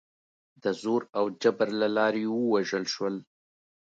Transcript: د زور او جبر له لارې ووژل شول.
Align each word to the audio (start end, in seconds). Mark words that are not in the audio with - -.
د 0.63 0.65
زور 0.81 1.01
او 1.17 1.25
جبر 1.41 1.69
له 1.81 1.87
لارې 1.97 2.23
ووژل 2.29 2.85
شول. 2.93 3.15